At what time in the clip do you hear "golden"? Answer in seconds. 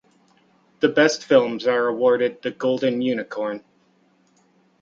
2.49-3.03